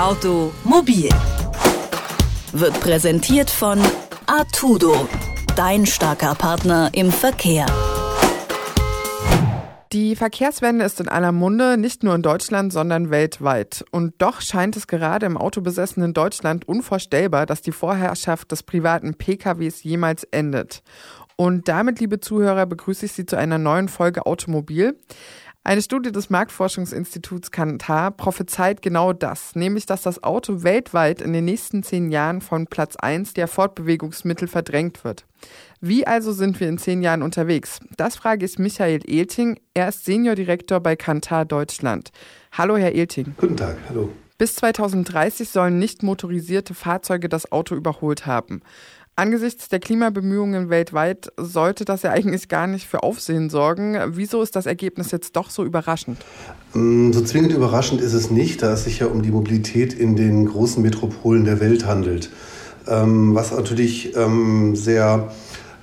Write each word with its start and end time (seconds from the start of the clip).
Automobil 0.00 1.10
wird 2.52 2.80
präsentiert 2.80 3.50
von 3.50 3.78
Artudo, 4.24 5.06
dein 5.56 5.84
starker 5.84 6.34
Partner 6.34 6.88
im 6.94 7.12
Verkehr. 7.12 7.66
Die 9.92 10.16
Verkehrswende 10.16 10.86
ist 10.86 11.00
in 11.00 11.08
aller 11.10 11.32
Munde, 11.32 11.76
nicht 11.76 12.02
nur 12.02 12.14
in 12.14 12.22
Deutschland, 12.22 12.72
sondern 12.72 13.10
weltweit. 13.10 13.84
Und 13.90 14.14
doch 14.22 14.40
scheint 14.40 14.74
es 14.74 14.86
gerade 14.86 15.26
im 15.26 15.36
autobesessenen 15.36 16.14
Deutschland 16.14 16.66
unvorstellbar, 16.66 17.44
dass 17.44 17.60
die 17.60 17.72
Vorherrschaft 17.72 18.52
des 18.52 18.62
privaten 18.62 19.16
PKWs 19.16 19.82
jemals 19.82 20.24
endet. 20.24 20.82
Und 21.36 21.68
damit, 21.68 22.00
liebe 22.00 22.20
Zuhörer, 22.20 22.64
begrüße 22.64 23.04
ich 23.04 23.12
Sie 23.12 23.26
zu 23.26 23.36
einer 23.36 23.58
neuen 23.58 23.88
Folge 23.88 24.24
Automobil. 24.24 24.98
Eine 25.62 25.82
Studie 25.82 26.10
des 26.10 26.30
Marktforschungsinstituts 26.30 27.50
Kantar 27.50 28.12
prophezeit 28.12 28.80
genau 28.80 29.12
das, 29.12 29.54
nämlich 29.54 29.84
dass 29.84 30.00
das 30.00 30.22
Auto 30.22 30.62
weltweit 30.62 31.20
in 31.20 31.34
den 31.34 31.44
nächsten 31.44 31.82
zehn 31.82 32.10
Jahren 32.10 32.40
von 32.40 32.66
Platz 32.66 32.96
1 32.96 33.34
der 33.34 33.46
Fortbewegungsmittel 33.46 34.48
verdrängt 34.48 35.04
wird. 35.04 35.26
Wie 35.82 36.06
also 36.06 36.32
sind 36.32 36.58
wir 36.60 36.68
in 36.68 36.78
zehn 36.78 37.02
Jahren 37.02 37.22
unterwegs? 37.22 37.78
Das 37.98 38.16
frage 38.16 38.46
ich 38.46 38.58
Michael 38.58 39.02
Elting. 39.06 39.60
Er 39.74 39.90
ist 39.90 40.06
Seniordirektor 40.06 40.80
bei 40.80 40.96
Kantar 40.96 41.44
Deutschland. 41.44 42.10
Hallo, 42.52 42.78
Herr 42.78 42.94
Elting. 42.94 43.34
Guten 43.36 43.58
Tag, 43.58 43.76
hallo. 43.90 44.10
Bis 44.40 44.54
2030 44.54 45.50
sollen 45.50 45.78
nicht 45.78 46.02
motorisierte 46.02 46.72
Fahrzeuge 46.72 47.28
das 47.28 47.52
Auto 47.52 47.74
überholt 47.74 48.24
haben. 48.24 48.62
Angesichts 49.16 49.68
der 49.68 49.80
Klimabemühungen 49.80 50.70
weltweit 50.70 51.30
sollte 51.36 51.84
das 51.84 52.02
ja 52.02 52.10
eigentlich 52.10 52.48
gar 52.48 52.66
nicht 52.66 52.86
für 52.86 53.02
Aufsehen 53.02 53.50
sorgen. 53.50 53.98
Wieso 54.08 54.42
ist 54.42 54.56
das 54.56 54.66
Ergebnis 54.66 55.10
jetzt 55.10 55.36
doch 55.36 55.50
so 55.50 55.64
überraschend? 55.64 56.18
Mm, 56.72 57.12
so 57.12 57.20
zwingend 57.22 57.52
überraschend 57.52 58.00
ist 58.00 58.14
es 58.14 58.30
nicht, 58.30 58.62
da 58.62 58.72
es 58.72 58.84
sich 58.84 59.00
ja 59.00 59.06
um 59.06 59.22
die 59.22 59.30
Mobilität 59.30 59.92
in 59.92 60.16
den 60.16 60.46
großen 60.46 60.82
Metropolen 60.82 61.44
der 61.44 61.60
Welt 61.60 61.86
handelt. 61.86 62.30
Ähm, 62.88 63.34
was 63.34 63.52
natürlich 63.52 64.16
ähm, 64.16 64.74
sehr 64.74 65.30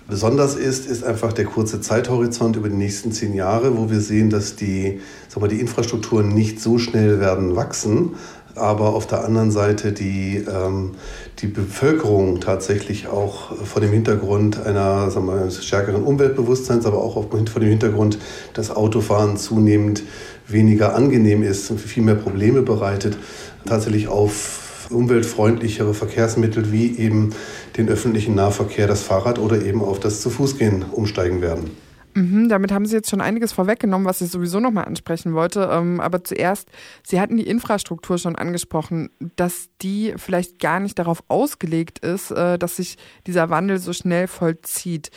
besonders 0.08 0.56
ist, 0.56 0.90
ist 0.90 1.04
einfach 1.04 1.34
der 1.34 1.46
kurze 1.46 1.82
Zeithorizont 1.82 2.56
über 2.56 2.70
die 2.70 2.76
nächsten 2.76 3.12
zehn 3.12 3.34
Jahre, 3.34 3.78
wo 3.78 3.90
wir 3.90 4.00
sehen, 4.00 4.30
dass 4.30 4.56
die, 4.56 5.02
sag 5.28 5.42
mal, 5.42 5.48
die 5.48 5.60
Infrastrukturen 5.60 6.30
nicht 6.30 6.62
so 6.62 6.78
schnell 6.78 7.20
werden 7.20 7.56
wachsen, 7.56 8.16
aber 8.58 8.94
auf 8.94 9.08
der 9.08 9.24
anderen 9.24 9.52
Seite 9.52 9.92
die, 9.92 10.38
ähm, 10.38 10.96
die 11.40 11.48
Bevölkerung 11.48 12.40
tatsächlich 12.42 13.08
auch 13.08 13.56
vor 13.56 13.82
dem 13.82 13.92
Hintergrund 13.92 14.66
einer 14.66 15.10
sagen 15.12 15.28
wir, 15.28 15.50
stärkeren 15.52 16.04
Umweltbewusstseins, 16.04 16.86
aber 16.86 16.98
auch 16.98 17.14
vor 17.30 17.62
dem 17.62 17.70
Hintergrund, 17.70 18.20
dass 18.54 18.76
Autofahren 18.76 19.38
zunehmend 19.38 20.04
weniger 20.48 20.96
angenehm 20.96 21.44
ist 21.44 21.70
und 21.72 21.80
viel 21.80 22.04
mehr 22.04 22.16
Probleme 22.16 22.62
bereitet, 22.62 23.18
tatsächlich 23.66 24.08
auf 24.08 24.90
umweltfreundlichere 24.90 25.94
Verkehrsmittel 25.94 26.72
wie 26.72 26.98
eben 26.98 27.32
den 27.76 27.90
öffentlichen 27.90 28.36
Nahverkehr, 28.36 28.88
das 28.88 29.04
Fahrrad 29.04 29.40
oder 29.40 29.62
eben 29.62 29.84
auf 29.84 30.00
das 30.00 30.22
Zu-Fuß-Gehen 30.22 30.86
umsteigen 30.92 31.42
werden. 31.42 31.72
Mhm, 32.18 32.50
damit 32.50 32.72
haben 32.72 32.88
Sie 32.88 32.96
jetzt 32.96 33.12
schon 33.12 33.22
einiges 33.22 33.52
vorweggenommen, 33.52 34.08
was 34.08 34.22
ich 34.22 34.32
sowieso 34.32 34.60
nochmal 34.60 34.86
ansprechen 34.86 35.36
wollte. 35.36 35.70
Ähm, 35.72 36.00
aber 36.00 36.24
zuerst, 36.24 36.68
Sie 37.06 37.22
hatten 37.22 37.38
die 37.38 37.46
Infrastruktur 37.46 38.18
schon 38.18 38.36
angesprochen, 38.36 39.12
dass 39.36 39.70
die 39.84 40.16
vielleicht 40.18 40.58
gar 40.58 40.80
nicht 40.80 40.98
darauf 40.98 41.24
ausgelegt 41.28 42.00
ist, 42.00 42.32
äh, 42.32 42.58
dass 42.58 42.78
sich 42.78 42.98
dieser 43.28 43.52
Wandel 43.52 43.78
so 43.78 43.94
schnell 43.94 44.26
vollzieht. 44.26 45.12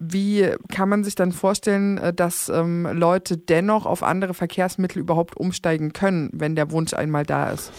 Wie 0.00 0.48
kann 0.72 0.88
man 0.88 1.04
sich 1.04 1.14
dann 1.14 1.30
vorstellen, 1.30 1.98
äh, 1.98 2.12
dass 2.12 2.48
ähm, 2.48 2.88
Leute 2.90 3.36
dennoch 3.36 3.86
auf 3.86 4.02
andere 4.02 4.34
Verkehrsmittel 4.34 4.98
überhaupt 4.98 5.36
umsteigen 5.36 5.92
können, 5.92 6.30
wenn 6.32 6.56
der 6.56 6.72
Wunsch 6.72 6.94
einmal 6.94 7.24
da 7.24 7.50
ist? 7.50 7.70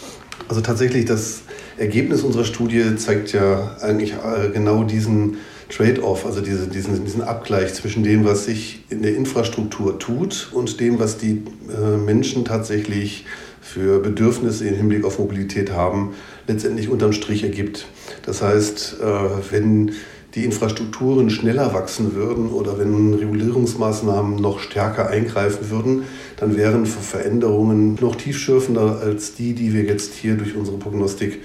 Also 0.47 0.61
tatsächlich, 0.61 1.03
das 1.03 1.41
Ergebnis 1.78 2.23
unserer 2.23 2.45
Studie 2.45 2.95
zeigt 2.95 3.33
ja 3.33 3.75
eigentlich 3.81 4.13
äh, 4.13 4.50
genau 4.53 4.85
diesen 4.85 5.38
Trade-off, 5.72 6.25
also 6.25 6.41
diese, 6.41 6.67
diesen, 6.67 7.03
diesen 7.03 7.22
Abgleich 7.22 7.73
zwischen 7.73 8.03
dem, 8.03 8.25
was 8.25 8.46
sich 8.46 8.84
in 8.90 9.01
der 9.01 9.16
Infrastruktur 9.16 9.97
tut 9.97 10.50
und 10.51 10.79
dem, 10.79 11.00
was 11.00 11.18
die 11.18 11.44
äh, 11.69 11.97
Menschen 11.97 12.46
tatsächlich 12.46 13.25
für 13.62 14.00
Bedürfnisse 14.00 14.68
im 14.68 14.75
Hinblick 14.75 15.06
auf 15.06 15.19
Mobilität 15.19 15.72
haben, 15.72 16.13
letztendlich 16.47 16.90
unterm 16.90 17.13
Strich 17.13 17.44
ergibt. 17.44 17.85
Das 18.25 18.41
heißt, 18.41 18.97
äh, 19.01 19.06
wenn 19.51 19.94
die 20.35 20.46
Infrastrukturen 20.46 21.29
schneller 21.29 21.73
wachsen 21.73 22.16
würden 22.16 22.50
oder 22.50 22.79
wenn 22.79 23.13
Regulierungsmaßnahmen 23.13 24.38
noch 24.38 24.59
stärker 24.59 25.09
eingreifen 25.09 25.69
würden, 25.69 26.03
dann 26.38 26.56
wären 26.57 26.85
Veränderungen 26.85 27.97
noch 28.00 28.16
tiefschürfender 28.16 29.01
als 29.01 29.35
die, 29.35 29.53
die 29.53 29.73
wir 29.73 29.84
jetzt 29.84 30.13
hier 30.13 30.35
durch 30.35 30.56
unsere 30.56 30.78
Prognostik 30.78 31.40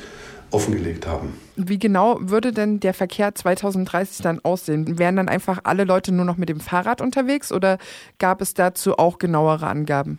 offengelegt 0.56 1.06
haben. 1.06 1.34
Wie 1.56 1.78
genau 1.78 2.18
würde 2.20 2.52
denn 2.52 2.80
der 2.80 2.94
Verkehr 2.94 3.34
2030 3.34 4.22
dann 4.22 4.40
aussehen? 4.42 4.98
Wären 4.98 5.16
dann 5.16 5.28
einfach 5.28 5.60
alle 5.64 5.84
Leute 5.84 6.12
nur 6.12 6.24
noch 6.24 6.38
mit 6.38 6.48
dem 6.48 6.60
Fahrrad 6.60 7.00
unterwegs 7.00 7.52
oder 7.52 7.78
gab 8.18 8.40
es 8.40 8.54
dazu 8.54 8.98
auch 8.98 9.18
genauere 9.18 9.66
Angaben? 9.66 10.18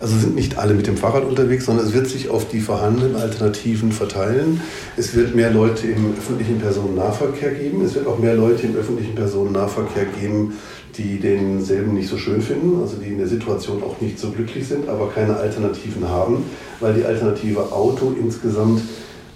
Also 0.00 0.18
sind 0.18 0.34
nicht 0.34 0.58
alle 0.58 0.74
mit 0.74 0.86
dem 0.86 0.96
Fahrrad 0.96 1.24
unterwegs, 1.24 1.66
sondern 1.66 1.86
es 1.86 1.92
wird 1.92 2.08
sich 2.08 2.28
auf 2.28 2.48
die 2.48 2.60
vorhandenen 2.60 3.16
Alternativen 3.16 3.92
verteilen. 3.92 4.60
Es 4.96 5.14
wird 5.14 5.34
mehr 5.34 5.50
Leute 5.50 5.86
im 5.86 6.14
öffentlichen 6.18 6.58
Personennahverkehr 6.58 7.52
geben. 7.52 7.84
Es 7.84 7.94
wird 7.94 8.06
auch 8.06 8.18
mehr 8.18 8.34
Leute 8.34 8.66
im 8.66 8.76
öffentlichen 8.76 9.14
Personennahverkehr 9.14 10.06
geben, 10.06 10.54
die 10.96 11.18
denselben 11.18 11.94
nicht 11.94 12.08
so 12.08 12.18
schön 12.18 12.40
finden, 12.40 12.80
also 12.80 12.96
die 12.96 13.08
in 13.08 13.18
der 13.18 13.26
Situation 13.26 13.82
auch 13.82 14.00
nicht 14.00 14.18
so 14.18 14.30
glücklich 14.30 14.66
sind, 14.66 14.88
aber 14.88 15.10
keine 15.10 15.36
Alternativen 15.36 16.08
haben, 16.08 16.44
weil 16.80 16.94
die 16.94 17.04
Alternative 17.04 17.72
Auto 17.72 18.14
insgesamt 18.18 18.82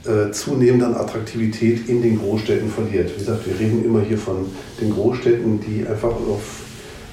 äh, 0.04 0.30
zunehmend 0.32 0.82
an 0.82 0.94
Attraktivität 0.94 1.88
in 1.88 2.02
den 2.02 2.18
Großstädten 2.18 2.70
verliert. 2.70 3.10
Wie 3.14 3.18
gesagt, 3.18 3.46
wir 3.46 3.58
reden 3.58 3.84
immer 3.84 4.00
hier 4.00 4.18
von 4.18 4.46
den 4.80 4.90
Großstädten, 4.90 5.60
die 5.60 5.86
einfach 5.86 6.10
auf, 6.10 6.62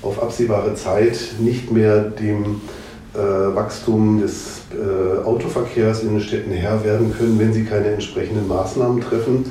auf 0.02 0.22
absehbare 0.22 0.76
Zeit 0.76 1.18
nicht 1.40 1.72
mehr 1.72 2.02
dem 2.02 2.62
äh, 3.14 3.18
Wachstum 3.18 4.22
des 4.22 4.62
äh, 4.72 5.26
Autoverkehrs 5.26 6.04
in 6.04 6.10
den 6.10 6.22
Städten 6.22 6.52
Herr 6.52 6.84
werden 6.84 7.14
können, 7.18 7.40
wenn 7.40 7.54
sie 7.54 7.64
keine 7.64 7.88
entsprechenden 7.88 8.48
Maßnahmen 8.48 9.02
treffen 9.02 9.46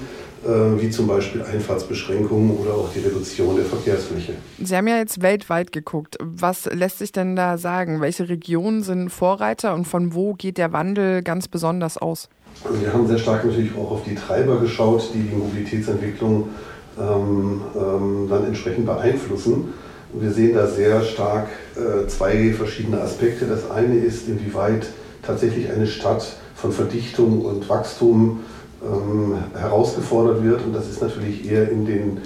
äh, 0.45 0.81
wie 0.81 0.91
zum 0.91 1.07
Beispiel 1.07 1.43
Einfahrtsbeschränkungen 1.43 2.51
oder 2.59 2.75
auch 2.75 2.93
die 2.93 3.01
Reduzierung 3.01 3.57
der 3.57 3.65
Verkehrsfläche. 3.65 4.35
Sie 4.63 4.77
haben 4.77 4.87
ja 4.87 4.99
jetzt 4.99 5.23
weltweit 5.23 5.73
geguckt. 5.73 6.19
Was 6.21 6.67
lässt 6.67 6.99
sich 6.99 7.13
denn 7.13 7.35
da 7.35 7.57
sagen? 7.57 8.03
Welche 8.03 8.29
Regionen 8.29 8.83
sind 8.83 9.09
Vorreiter 9.09 9.73
und 9.73 9.87
von 9.87 10.13
wo 10.13 10.35
geht 10.35 10.59
der 10.59 10.73
Wandel 10.75 11.23
ganz 11.23 11.49
besonders 11.49 11.97
aus? 11.97 12.29
Also 12.63 12.81
wir 12.81 12.93
haben 12.93 13.07
sehr 13.07 13.19
stark 13.19 13.45
natürlich 13.45 13.73
auch 13.77 13.91
auf 13.91 14.05
die 14.05 14.15
Treiber 14.15 14.61
geschaut, 14.61 15.11
die 15.13 15.23
die 15.23 15.35
Mobilitätsentwicklung 15.35 16.51
ähm, 16.99 17.61
ähm, 17.75 18.27
dann 18.31 18.47
entsprechend 18.47 18.87
beeinflussen. 18.87 19.75
Und 20.13 20.23
wir 20.23 20.31
sehen 20.31 20.55
da 20.55 20.67
sehr 20.67 21.03
stark 21.03 21.49
äh, 21.77 22.07
zwei 22.07 22.53
verschiedene 22.53 23.01
Aspekte. 23.01 23.47
Das 23.47 23.71
eine 23.71 23.97
ist, 23.97 24.29
inwieweit 24.29 24.87
tatsächlich 25.23 25.71
eine 25.71 25.87
Stadt 25.87 26.37
von 26.55 26.73
Verdichtung 26.73 27.43
und 27.43 27.69
Wachstum 27.69 28.41
ähm, 28.83 29.39
herausgefordert 29.59 30.45
wird. 30.45 30.65
Und 30.65 30.75
das 30.75 30.89
ist 30.89 31.03
natürlich 31.03 31.51
eher 31.51 31.69
in 31.69 31.85
den 31.85 32.19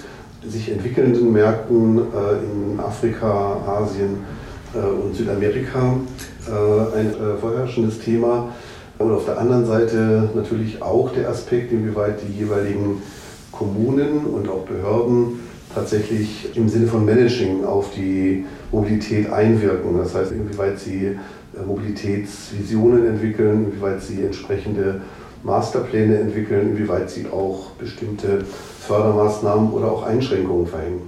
sich 0.46 0.70
entwickelnden 0.70 1.32
Märkten 1.32 1.98
äh, 1.98 2.02
in 2.44 2.80
Afrika, 2.80 3.56
Asien 3.66 4.18
äh, 4.74 4.78
und 4.78 5.16
Südamerika 5.16 5.94
äh, 6.46 6.98
ein 6.98 7.10
äh, 7.10 7.38
vorherrschendes 7.40 8.00
Thema. 8.00 8.52
Und 8.98 9.12
auf 9.12 9.24
der 9.26 9.38
anderen 9.38 9.64
Seite 9.64 10.30
natürlich 10.34 10.82
auch 10.82 11.12
der 11.12 11.28
Aspekt, 11.28 11.72
inwieweit 11.72 12.20
die 12.22 12.32
jeweiligen 12.32 13.02
Kommunen 13.52 14.26
und 14.26 14.48
auch 14.48 14.64
Behörden 14.64 15.40
tatsächlich 15.74 16.56
im 16.56 16.68
Sinne 16.68 16.86
von 16.86 17.04
Managing 17.04 17.64
auf 17.64 17.90
die 17.94 18.44
Mobilität 18.72 19.30
einwirken. 19.30 19.96
Das 19.98 20.14
heißt, 20.14 20.32
inwieweit 20.32 20.78
sie 20.78 21.06
äh, 21.06 21.16
Mobilitätsvisionen 21.66 23.06
entwickeln, 23.06 23.66
inwieweit 23.66 24.02
sie 24.02 24.22
entsprechende 24.22 25.02
Masterpläne 25.42 26.18
entwickeln, 26.18 26.70
inwieweit 26.70 27.10
sie 27.10 27.26
auch 27.28 27.70
bestimmte 27.72 28.44
Fördermaßnahmen 28.80 29.70
oder 29.70 29.92
auch 29.92 30.02
Einschränkungen 30.02 30.66
verhängen. 30.66 31.02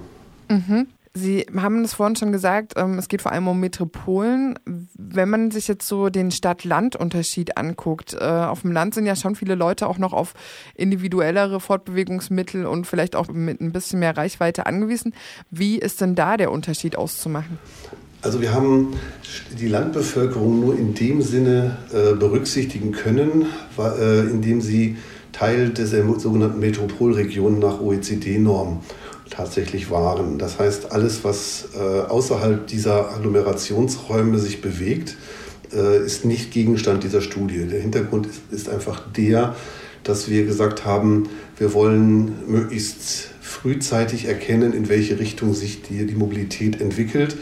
Mhm. 0.49 0.87
Sie 1.13 1.45
haben 1.53 1.83
es 1.83 1.95
vorhin 1.95 2.15
schon 2.15 2.31
gesagt, 2.31 2.73
ähm, 2.77 2.97
es 2.97 3.09
geht 3.09 3.21
vor 3.21 3.33
allem 3.33 3.49
um 3.49 3.59
Metropolen. 3.59 4.57
Wenn 4.97 5.29
man 5.29 5.51
sich 5.51 5.67
jetzt 5.67 5.85
so 5.85 6.09
den 6.09 6.31
Stadt-Land-Unterschied 6.31 7.57
anguckt, 7.57 8.13
äh, 8.13 8.23
auf 8.23 8.61
dem 8.61 8.71
Land 8.71 8.93
sind 8.93 9.05
ja 9.05 9.17
schon 9.17 9.35
viele 9.35 9.55
Leute 9.55 9.87
auch 9.87 9.97
noch 9.97 10.13
auf 10.13 10.33
individuellere 10.73 11.59
Fortbewegungsmittel 11.59 12.65
und 12.65 12.87
vielleicht 12.87 13.17
auch 13.17 13.27
mit 13.27 13.59
ein 13.59 13.73
bisschen 13.73 13.99
mehr 13.99 14.15
Reichweite 14.15 14.67
angewiesen. 14.67 15.13
Wie 15.49 15.77
ist 15.77 15.99
denn 15.99 16.15
da 16.15 16.37
der 16.37 16.49
Unterschied 16.49 16.95
auszumachen? 16.95 17.59
Also 18.21 18.39
wir 18.39 18.53
haben 18.53 18.93
die 19.59 19.67
Landbevölkerung 19.67 20.61
nur 20.61 20.77
in 20.77 20.93
dem 20.93 21.21
Sinne 21.21 21.77
äh, 21.91 22.15
berücksichtigen 22.15 22.93
können, 22.93 23.47
äh, 23.77 24.19
indem 24.29 24.61
sie 24.61 24.95
Teil 25.33 25.69
der 25.69 25.87
sogenannten 25.87 26.59
Metropolregionen 26.59 27.59
nach 27.59 27.81
OECD-Normen 27.81 28.79
tatsächlich 29.31 29.89
waren. 29.89 30.37
Das 30.37 30.59
heißt, 30.59 30.91
alles, 30.91 31.23
was 31.23 31.69
äh, 31.75 31.79
außerhalb 31.79 32.67
dieser 32.67 33.11
Agglomerationsräume 33.11 34.37
sich 34.37 34.61
bewegt, 34.61 35.17
äh, 35.73 36.05
ist 36.05 36.25
nicht 36.25 36.51
Gegenstand 36.51 37.03
dieser 37.03 37.21
Studie. 37.21 37.65
Der 37.65 37.81
Hintergrund 37.81 38.27
ist, 38.51 38.69
einfach 38.69 39.01
der, 39.17 39.55
dass 40.03 40.29
wir 40.29 40.45
gesagt 40.45 40.85
haben, 40.85 41.29
wir 41.57 41.73
wollen 41.73 42.33
möglichst 42.47 43.29
frühzeitig 43.41 44.25
erkennen, 44.25 44.73
in 44.73 44.89
welche 44.89 45.19
Richtung 45.19 45.53
sich 45.53 45.81
die, 45.81 46.05
die 46.05 46.15
Mobilität 46.15 46.79
entwickelt. 46.79 47.37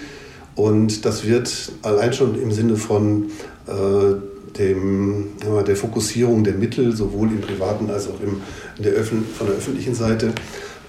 Und 0.56 1.06
das 1.06 1.26
wird 1.26 1.72
allein 1.82 2.14
schon 2.14 2.42
im 2.42 2.52
Sinne 2.52 2.76
von 2.76 3.32
äh, 3.68 4.16
dem, 4.58 5.28
der 5.66 5.76
Fokussierung 5.76 6.44
der 6.44 6.56
Mittel, 6.56 6.96
sowohl 6.96 7.30
im 7.30 7.42
privaten 7.42 7.90
als 7.90 8.08
auch 8.08 8.20
im, 8.22 8.42
der 8.78 9.04
von 9.04 9.24
der 9.48 9.56
öffentlichen 9.56 9.96
Seite, 9.96 10.34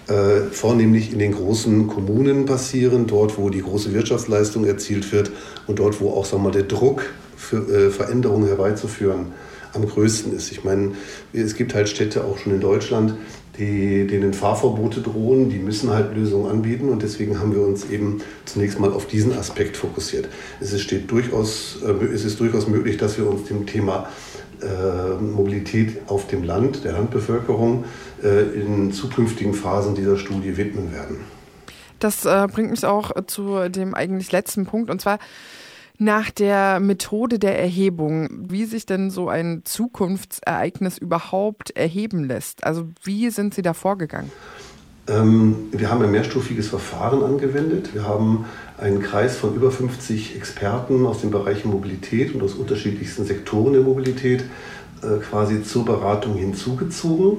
äh, 0.08 0.50
vornehmlich 0.50 1.12
in 1.12 1.19
den 1.19 1.32
großen 1.32 1.87
Kommunen 1.87 2.47
passieren, 2.47 3.06
dort 3.06 3.38
wo 3.38 3.50
die 3.50 3.62
große 3.62 3.93
Wirtschaftsleistung 3.93 4.64
erzielt 4.64 5.12
wird 5.12 5.31
und 5.67 5.79
dort 5.79 6.00
wo 6.00 6.11
auch 6.11 6.25
sagen 6.25 6.43
wir 6.43 6.50
der 6.50 6.64
Druck 6.64 7.02
für 7.37 7.56
äh, 7.69 7.91
Veränderungen 7.91 8.47
herbeizuführen 8.47 9.26
am 9.73 9.87
größten 9.87 10.35
ist. 10.35 10.50
Ich 10.50 10.64
meine, 10.64 10.93
es 11.32 11.55
gibt 11.55 11.75
halt 11.75 11.88
Städte 11.88 12.25
auch 12.25 12.38
schon 12.38 12.55
in 12.55 12.61
Deutschland, 12.61 13.14
die, 13.58 14.06
denen 14.06 14.32
Fahrverbote 14.32 15.00
drohen, 15.00 15.50
die 15.50 15.58
müssen 15.58 15.91
halt 15.91 16.17
Lösungen 16.17 16.50
anbieten 16.50 16.88
und 16.88 17.03
deswegen 17.03 17.38
haben 17.38 17.55
wir 17.55 17.62
uns 17.62 17.88
eben 17.91 18.20
zunächst 18.46 18.81
mal 18.81 18.93
auf 18.93 19.06
diesen 19.06 19.32
Aspekt 19.32 19.76
fokussiert. 19.76 20.29
Es 20.61 20.73
ist, 20.73 20.82
steht 20.82 21.11
durchaus, 21.11 21.79
äh, 21.85 22.05
es 22.06 22.25
ist 22.25 22.41
durchaus 22.41 22.69
möglich, 22.69 22.96
dass 22.96 23.19
wir 23.19 23.29
uns 23.29 23.44
dem 23.44 23.67
Thema 23.67 24.08
Mobilität 25.21 26.03
auf 26.09 26.27
dem 26.27 26.43
Land, 26.43 26.85
der 26.85 26.93
Landbevölkerung, 26.93 27.85
äh, 28.23 28.43
in 28.61 28.93
zukünftigen 28.93 29.55
Phasen 29.55 29.95
dieser 29.95 30.17
Studie 30.17 30.57
widmen 30.57 30.93
werden. 30.93 31.19
Das 31.99 32.25
äh, 32.25 32.47
bringt 32.51 32.71
mich 32.71 32.85
auch 32.85 33.12
zu 33.27 33.69
dem 33.69 33.95
eigentlich 33.95 34.33
letzten 34.33 34.67
Punkt 34.67 34.91
und 34.91 35.01
zwar 35.01 35.19
nach 35.99 36.31
der 36.31 36.81
Methode 36.81 37.39
der 37.39 37.61
Erhebung, 37.61 38.29
wie 38.49 38.65
sich 38.65 38.87
denn 38.87 39.11
so 39.11 39.29
ein 39.29 39.62
Zukunftsereignis 39.65 40.97
überhaupt 40.97 41.77
erheben 41.77 42.25
lässt. 42.25 42.65
Also 42.65 42.89
wie 43.03 43.29
sind 43.29 43.53
Sie 43.53 43.61
da 43.61 43.75
vorgegangen? 43.75 44.33
Ähm, 45.09 45.69
wir 45.73 45.91
haben 45.91 46.03
ein 46.03 46.11
mehrstufiges 46.11 46.69
Verfahren 46.69 47.23
angewendet. 47.23 47.95
Wir 47.95 48.06
haben 48.06 48.47
einen 48.81 49.03
Kreis 49.03 49.37
von 49.37 49.55
über 49.55 49.71
50 49.71 50.37
Experten 50.37 51.06
aus 51.06 51.21
den 51.21 51.31
Bereichen 51.31 51.71
Mobilität 51.71 52.35
und 52.35 52.43
aus 52.43 52.55
unterschiedlichsten 52.55 53.25
Sektoren 53.25 53.75
der 53.75 53.82
Mobilität 53.82 54.44
äh, 55.03 55.19
quasi 55.19 55.62
zur 55.62 55.85
Beratung 55.85 56.35
hinzugezogen. 56.35 57.38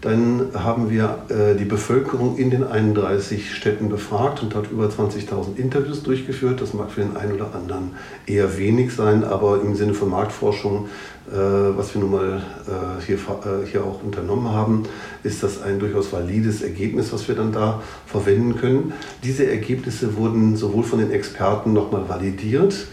Dann 0.00 0.48
haben 0.54 0.88
wir 0.88 1.18
äh, 1.28 1.54
die 1.56 1.66
Bevölkerung 1.66 2.38
in 2.38 2.50
den 2.50 2.64
31 2.64 3.54
Städten 3.54 3.90
befragt 3.90 4.42
und 4.42 4.54
hat 4.54 4.70
über 4.70 4.86
20.000 4.86 5.56
Interviews 5.56 6.02
durchgeführt. 6.02 6.62
Das 6.62 6.72
mag 6.72 6.90
für 6.90 7.02
den 7.02 7.18
einen 7.18 7.34
oder 7.34 7.54
anderen 7.54 7.90
eher 8.26 8.56
wenig 8.56 8.94
sein, 8.94 9.24
aber 9.24 9.60
im 9.60 9.74
Sinne 9.74 9.92
von 9.92 10.08
Marktforschung, 10.08 10.88
äh, 11.30 11.36
was 11.36 11.94
wir 11.94 12.00
nun 12.00 12.12
mal 12.12 12.42
äh, 12.66 13.04
hier, 13.04 13.16
äh, 13.16 13.66
hier 13.70 13.84
auch 13.84 14.02
unternommen 14.02 14.50
haben, 14.50 14.84
ist 15.22 15.42
das 15.42 15.60
ein 15.60 15.78
durchaus 15.78 16.10
valides 16.12 16.62
Ergebnis, 16.62 17.12
was 17.12 17.28
wir 17.28 17.34
dann 17.34 17.52
da 17.52 17.82
verwenden 18.06 18.56
können. 18.56 18.94
Diese 19.22 19.50
Ergebnisse 19.50 20.16
wurden 20.16 20.56
sowohl 20.56 20.84
von 20.84 21.00
den 21.00 21.10
Experten 21.10 21.74
nochmal 21.74 22.08
validiert, 22.08 22.86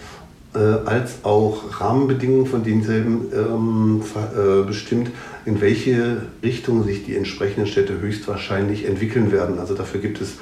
als 0.85 1.23
auch 1.23 1.79
Rahmenbedingungen 1.79 2.45
von 2.45 2.63
denselben 2.63 3.27
ähm, 3.33 4.01
äh, 4.15 4.65
bestimmt, 4.65 5.11
in 5.45 5.61
welche 5.61 6.23
Richtung 6.43 6.83
sich 6.83 7.05
die 7.05 7.15
entsprechenden 7.15 7.67
Städte 7.67 7.99
höchstwahrscheinlich 7.99 8.85
entwickeln 8.85 9.31
werden. 9.31 9.59
Also 9.59 9.73
dafür 9.73 10.01
gibt 10.01 10.21
es, 10.21 10.33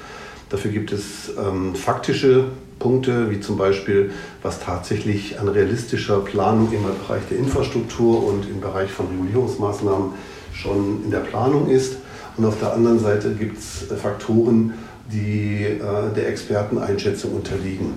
dafür 0.49 0.71
gibt 0.71 0.91
es 0.91 1.31
ähm, 1.37 1.75
faktische 1.75 2.45
Punkte, 2.79 3.31
wie 3.31 3.39
zum 3.39 3.57
Beispiel, 3.57 4.11
was 4.41 4.59
tatsächlich 4.59 5.39
an 5.39 5.47
realistischer 5.47 6.19
Planung 6.19 6.71
im 6.71 6.83
Bereich 6.83 7.23
der 7.29 7.37
Infrastruktur 7.37 8.27
und 8.27 8.49
im 8.49 8.61
Bereich 8.61 8.91
von 8.91 9.07
Regulierungsmaßnahmen 9.07 10.11
schon 10.53 11.03
in 11.05 11.11
der 11.11 11.19
Planung 11.19 11.69
ist. 11.69 11.97
Und 12.37 12.45
auf 12.45 12.59
der 12.59 12.73
anderen 12.73 12.99
Seite 12.99 13.33
gibt 13.33 13.57
es 13.57 13.85
Faktoren, 14.01 14.73
die 15.11 15.63
äh, 15.63 16.13
der 16.15 16.27
Experteneinschätzung 16.27 17.33
unterliegen. 17.33 17.93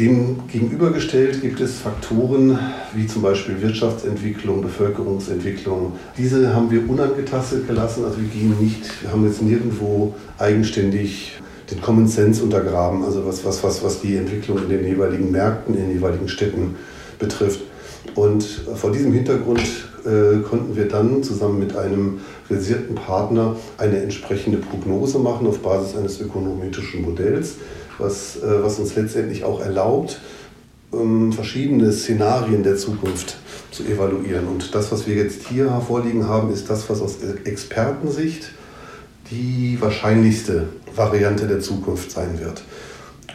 Dem 0.00 0.48
gegenübergestellt 0.50 1.42
gibt 1.42 1.60
es 1.60 1.80
Faktoren 1.80 2.58
wie 2.94 3.06
zum 3.06 3.20
Beispiel 3.20 3.60
Wirtschaftsentwicklung, 3.60 4.62
Bevölkerungsentwicklung. 4.62 5.92
Diese 6.16 6.54
haben 6.54 6.70
wir 6.70 6.88
unangetastet 6.88 7.68
gelassen. 7.68 8.06
Also 8.06 8.16
wir 8.16 8.28
gehen 8.28 8.54
nicht, 8.58 9.02
wir 9.02 9.12
haben 9.12 9.26
jetzt 9.26 9.42
nirgendwo 9.42 10.14
eigenständig 10.38 11.32
den 11.70 11.82
Common 11.82 12.08
Sense 12.08 12.42
untergraben, 12.42 13.04
also 13.04 13.26
was, 13.26 13.44
was, 13.44 13.62
was, 13.62 13.84
was 13.84 14.00
die 14.00 14.16
Entwicklung 14.16 14.56
in 14.62 14.70
den 14.70 14.86
jeweiligen 14.86 15.30
Märkten, 15.30 15.74
in 15.74 15.82
den 15.82 15.92
jeweiligen 15.92 16.28
Städten 16.28 16.76
betrifft. 17.18 17.60
Und 18.14 18.42
vor 18.42 18.92
diesem 18.92 19.12
Hintergrund 19.12 19.60
äh, 20.06 20.40
konnten 20.48 20.76
wir 20.76 20.88
dann 20.88 21.22
zusammen 21.22 21.58
mit 21.58 21.76
einem 21.76 22.20
versierten 22.48 22.94
Partner 22.94 23.54
eine 23.76 24.00
entsprechende 24.00 24.56
Prognose 24.56 25.18
machen 25.18 25.46
auf 25.46 25.58
Basis 25.58 25.94
eines 25.94 26.18
ökonometrischen 26.22 27.02
Modells 27.02 27.56
was, 28.00 28.36
äh, 28.36 28.62
was 28.62 28.78
uns 28.78 28.94
letztendlich 28.96 29.44
auch 29.44 29.60
erlaubt, 29.60 30.20
ähm, 30.92 31.32
verschiedene 31.32 31.92
Szenarien 31.92 32.62
der 32.62 32.76
Zukunft 32.76 33.36
zu 33.70 33.84
evaluieren. 33.84 34.46
Und 34.48 34.74
das, 34.74 34.90
was 34.90 35.06
wir 35.06 35.14
jetzt 35.14 35.48
hier 35.48 35.68
vorliegen 35.86 36.28
haben, 36.28 36.52
ist 36.52 36.68
das, 36.68 36.88
was 36.90 37.00
aus 37.00 37.18
Expertensicht 37.44 38.50
die 39.30 39.78
wahrscheinlichste 39.80 40.68
Variante 40.94 41.46
der 41.46 41.60
Zukunft 41.60 42.10
sein 42.10 42.40
wird. 42.40 42.62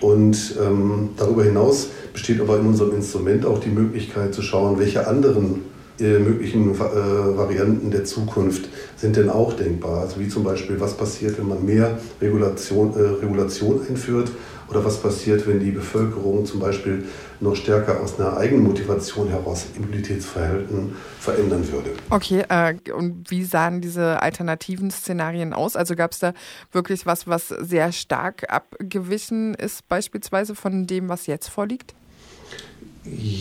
Und 0.01 0.55
ähm, 0.61 1.09
darüber 1.15 1.43
hinaus 1.43 1.87
besteht 2.11 2.41
aber 2.41 2.59
in 2.59 2.67
unserem 2.67 2.95
Instrument 2.95 3.45
auch 3.45 3.59
die 3.59 3.69
Möglichkeit 3.69 4.33
zu 4.33 4.41
schauen, 4.41 4.77
welche 4.77 5.07
anderen 5.07 5.61
möglichen 5.99 6.73
äh, 6.73 6.77
Varianten 6.77 7.91
der 7.91 8.03
Zukunft 8.03 8.69
sind 8.97 9.15
denn 9.15 9.29
auch 9.29 9.53
denkbar. 9.53 10.01
Also 10.01 10.19
wie 10.19 10.27
zum 10.27 10.43
Beispiel, 10.43 10.79
was 10.79 10.95
passiert, 10.95 11.37
wenn 11.37 11.47
man 11.47 11.65
mehr 11.65 11.97
Regulation, 12.21 12.93
äh, 12.95 13.23
Regulation 13.25 13.81
einführt 13.87 14.31
oder 14.67 14.83
was 14.83 14.97
passiert, 14.97 15.47
wenn 15.47 15.59
die 15.59 15.71
Bevölkerung 15.71 16.45
zum 16.45 16.59
Beispiel 16.59 17.05
noch 17.39 17.55
stärker 17.55 18.01
aus 18.01 18.19
einer 18.19 18.37
eigenen 18.37 18.63
Motivation 18.63 19.27
heraus 19.29 19.65
Mobilitätsverhalten 19.77 20.95
verändern 21.19 21.71
würde. 21.71 21.91
Okay, 22.09 22.43
äh, 22.49 22.75
und 22.91 23.29
wie 23.29 23.43
sahen 23.43 23.81
diese 23.81 24.21
alternativen 24.21 24.89
Szenarien 24.91 25.53
aus? 25.53 25.75
Also 25.75 25.95
gab 25.95 26.11
es 26.11 26.19
da 26.19 26.33
wirklich 26.71 27.05
was, 27.05 27.27
was 27.27 27.49
sehr 27.49 27.91
stark 27.91 28.51
abgewichen 28.51 29.53
ist, 29.53 29.87
beispielsweise 29.87 30.55
von 30.55 30.87
dem, 30.87 31.09
was 31.09 31.27
jetzt 31.27 31.49
vorliegt? 31.49 31.93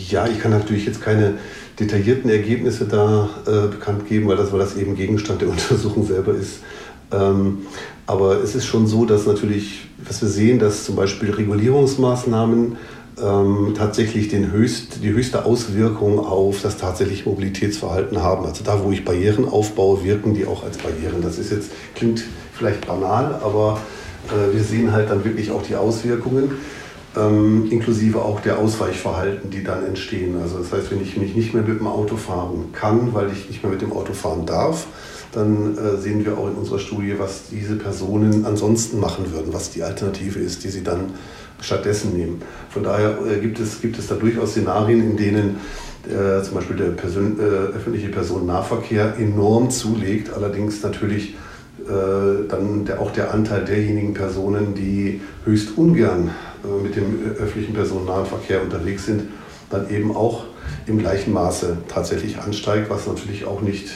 Ja, 0.09 0.27
ich 0.27 0.39
kann 0.39 0.51
natürlich 0.51 0.85
jetzt 0.85 1.01
keine 1.01 1.35
detaillierten 1.79 2.29
Ergebnisse 2.29 2.85
da 2.85 3.29
äh, 3.47 3.67
bekannt 3.67 4.07
geben, 4.07 4.27
weil 4.27 4.37
das, 4.37 4.51
weil 4.51 4.59
das 4.59 4.75
eben 4.77 4.95
Gegenstand 4.95 5.41
der 5.41 5.49
Untersuchung 5.49 6.05
selber 6.05 6.33
ist. 6.33 6.59
Ähm, 7.11 7.65
aber 8.07 8.41
es 8.43 8.55
ist 8.55 8.65
schon 8.65 8.87
so, 8.87 9.05
dass 9.05 9.25
natürlich, 9.25 9.87
was 10.05 10.21
wir 10.21 10.29
sehen, 10.29 10.59
dass 10.59 10.85
zum 10.85 10.95
Beispiel 10.95 11.31
Regulierungsmaßnahmen 11.31 12.77
ähm, 13.21 13.73
tatsächlich 13.75 14.27
den 14.27 14.51
höchst, 14.51 15.03
die 15.03 15.09
höchste 15.09 15.45
Auswirkung 15.45 16.19
auf 16.19 16.61
das 16.61 16.77
tatsächliche 16.77 17.27
Mobilitätsverhalten 17.27 18.21
haben. 18.21 18.45
Also 18.45 18.63
da, 18.63 18.83
wo 18.83 18.91
ich 18.91 19.05
Barrieren 19.05 19.47
aufbaue, 19.47 20.03
wirken 20.03 20.33
die 20.33 20.45
auch 20.45 20.63
als 20.63 20.77
Barrieren. 20.77 21.21
Das 21.21 21.39
ist 21.39 21.51
jetzt, 21.51 21.71
klingt 21.95 22.23
vielleicht 22.53 22.85
banal, 22.85 23.39
aber 23.43 23.79
äh, 24.27 24.53
wir 24.53 24.63
sehen 24.63 24.91
halt 24.91 25.09
dann 25.09 25.25
wirklich 25.25 25.49
auch 25.49 25.63
die 25.63 25.75
Auswirkungen. 25.75 26.51
Ähm, 27.17 27.67
inklusive 27.71 28.21
auch 28.21 28.41
der 28.41 28.59
Ausweichverhalten, 28.59 29.49
die 29.49 29.63
dann 29.63 29.85
entstehen. 29.85 30.35
Also 30.41 30.57
das 30.57 30.73
heißt, 30.73 30.91
wenn 30.91 31.01
ich 31.01 31.15
mich 31.15 31.33
nicht 31.35 31.53
mehr 31.53 31.63
mit 31.63 31.79
dem 31.79 31.87
Auto 31.87 32.17
fahren 32.17 32.73
kann, 32.73 33.13
weil 33.13 33.31
ich 33.31 33.47
nicht 33.47 33.63
mehr 33.63 33.71
mit 33.71 33.81
dem 33.81 33.93
Auto 33.93 34.11
fahren 34.11 34.45
darf, 34.45 34.87
dann 35.31 35.77
äh, 35.77 35.97
sehen 35.97 36.25
wir 36.25 36.37
auch 36.37 36.47
in 36.47 36.55
unserer 36.55 36.79
Studie, 36.79 37.15
was 37.17 37.43
diese 37.49 37.75
Personen 37.75 38.45
ansonsten 38.45 38.99
machen 38.99 39.31
würden, 39.31 39.53
was 39.53 39.71
die 39.71 39.83
Alternative 39.83 40.39
ist, 40.39 40.63
die 40.63 40.69
sie 40.69 40.83
dann 40.83 41.13
stattdessen 41.61 42.17
nehmen. 42.17 42.41
Von 42.69 42.83
daher 42.83 43.17
äh, 43.25 43.39
gibt, 43.39 43.59
es, 43.59 43.81
gibt 43.81 43.97
es 43.97 44.07
da 44.07 44.15
durchaus 44.15 44.51
Szenarien, 44.51 45.01
in 45.01 45.17
denen 45.17 45.57
äh, 46.07 46.43
zum 46.43 46.55
Beispiel 46.55 46.75
der 46.75 46.89
Person, 46.89 47.39
äh, 47.39 47.43
öffentliche 47.75 48.09
Personennahverkehr 48.09 49.15
enorm 49.17 49.69
zulegt, 49.69 50.33
allerdings 50.33 50.83
natürlich 50.83 51.35
äh, 51.87 52.47
dann 52.47 52.85
der, 52.85 52.99
auch 52.99 53.11
der 53.11 53.33
Anteil 53.33 53.63
derjenigen 53.65 54.13
Personen, 54.13 54.73
die 54.75 55.21
höchst 55.45 55.77
ungern 55.77 56.31
mit 56.81 56.95
dem 56.95 57.19
öffentlichen 57.39 57.73
Personennahverkehr 57.73 58.61
unterwegs 58.61 59.05
sind, 59.05 59.23
dann 59.69 59.89
eben 59.89 60.15
auch 60.15 60.45
im 60.87 60.97
gleichen 60.97 61.33
Maße 61.33 61.77
tatsächlich 61.87 62.39
ansteigt, 62.39 62.89
was 62.89 63.07
natürlich 63.07 63.45
auch 63.45 63.61
nicht 63.61 63.89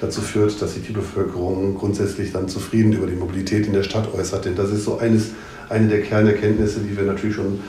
dazu 0.00 0.20
führt, 0.20 0.60
dass 0.60 0.74
sich 0.74 0.86
die 0.86 0.92
Bevölkerung 0.92 1.76
grundsätzlich 1.76 2.32
dann 2.32 2.48
zufrieden 2.48 2.92
über 2.92 3.06
die 3.06 3.14
Mobilität 3.14 3.66
in 3.66 3.72
der 3.72 3.82
Stadt 3.82 4.12
äußert. 4.14 4.44
Denn 4.44 4.54
das 4.54 4.70
ist 4.70 4.84
so 4.84 4.98
eines, 4.98 5.30
eine 5.68 5.88
der 5.88 6.02
Kernerkenntnisse, 6.02 6.80
die 6.80 6.96
wir 6.96 7.04
natürlich 7.04 7.36
schon 7.36 7.60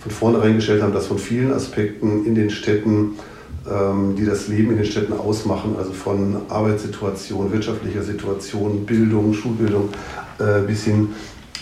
von 0.00 0.10
vornherein 0.10 0.56
gestellt 0.56 0.82
haben, 0.82 0.92
dass 0.92 1.06
von 1.06 1.18
vielen 1.18 1.52
Aspekten 1.52 2.24
in 2.24 2.34
den 2.34 2.50
Städten, 2.50 3.16
ähm, 3.70 4.14
die 4.16 4.24
das 4.24 4.48
Leben 4.48 4.70
in 4.70 4.76
den 4.78 4.86
Städten 4.86 5.12
ausmachen, 5.12 5.76
also 5.76 5.92
von 5.92 6.36
Arbeitssituation, 6.48 7.52
wirtschaftlicher 7.52 8.02
Situation, 8.02 8.86
Bildung, 8.86 9.34
Schulbildung 9.34 9.90
äh, 10.38 10.60
bis 10.66 10.84
hin 10.84 11.08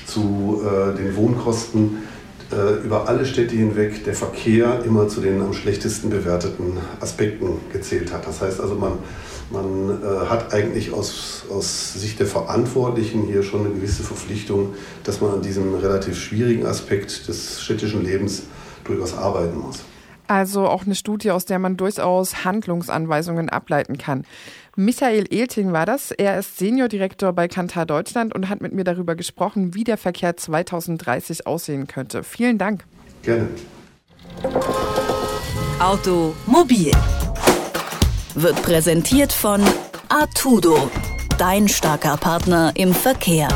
zu 0.07 0.63
äh, 0.63 0.97
den 0.97 1.17
Wohnkosten, 1.17 1.99
äh, 1.99 2.14
über 2.85 3.09
alle 3.09 3.27
Städte 3.27 3.55
hinweg 3.55 4.05
der 4.05 4.15
Verkehr 4.15 4.85
immer 4.85 5.09
zu 5.09 5.21
den 5.21 5.41
am 5.41 5.53
schlechtesten 5.53 6.11
bewerteten 6.11 6.79
Aspekten 7.01 7.59
gezählt 7.73 8.13
hat. 8.13 8.27
Das 8.27 8.41
heißt 8.41 8.61
also, 8.61 8.75
man, 8.75 8.99
man 9.51 10.03
äh, 10.03 10.27
hat 10.27 10.53
eigentlich 10.53 10.93
aus, 10.93 11.45
aus 11.51 11.95
Sicht 11.95 12.21
der 12.21 12.27
Verantwortlichen 12.27 13.25
hier 13.25 13.43
schon 13.43 13.67
eine 13.67 13.75
gewisse 13.75 14.03
Verpflichtung, 14.03 14.75
dass 15.05 15.21
man 15.21 15.33
an 15.33 15.43
diesem 15.43 15.75
relativ 15.75 16.19
schwierigen 16.19 16.67
Aspekt 16.67 17.29
des 17.29 17.63
städtischen 17.63 18.05
Lebens 18.05 18.45
durchaus 18.85 19.17
arbeiten 19.17 19.59
muss. 19.59 19.85
Also 20.27 20.67
auch 20.67 20.87
eine 20.87 20.95
Studie, 20.95 21.31
aus 21.33 21.45
der 21.45 21.59
man 21.59 21.77
durchaus 21.77 22.45
Handlungsanweisungen 22.45 23.51
ableiten 23.51 23.99
kann. 23.99 24.25
Michael 24.77 25.27
Elting 25.31 25.73
war 25.73 25.87
das. 25.87 26.11
Er 26.11 26.39
ist 26.39 26.59
Seniordirektor 26.59 27.33
bei 27.33 27.47
Kantar 27.47 27.87
Deutschland 27.87 28.35
und 28.35 28.49
hat 28.49 28.61
mit 28.61 28.73
mir 28.73 28.85
darüber 28.85 29.15
gesprochen, 29.15 29.75
wie 29.75 29.85
der 29.85 29.97
Verkehr 29.97 30.37
2030 30.37 31.47
aussehen 31.47 31.87
könnte. 31.87 32.25
Vielen 32.25 32.59
Dank. 32.59 32.85
Gerne. 33.23 33.49
Automobil 35.79 36.91
wird 38.35 38.63
präsentiert 38.63 39.33
von 39.33 39.63
Artudo, 40.09 40.91
dein 41.39 41.69
starker 41.69 42.17
Partner 42.17 42.73
im 42.75 42.93
Verkehr. 42.93 43.49